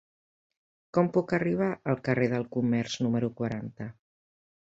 Com 0.97 1.09
puc 1.17 1.33
arribar 1.37 1.67
al 1.93 2.01
carrer 2.09 2.29
del 2.33 2.47
Comerç 2.57 2.97
número 3.07 3.31
quaranta? 3.43 3.91